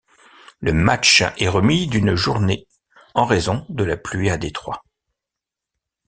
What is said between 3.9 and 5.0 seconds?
pluie à Détroit.